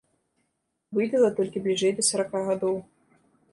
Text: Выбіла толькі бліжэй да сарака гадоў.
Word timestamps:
Выбіла 0.99 1.29
толькі 1.41 1.63
бліжэй 1.67 1.95
да 2.01 2.09
сарака 2.09 2.43
гадоў. 2.51 2.83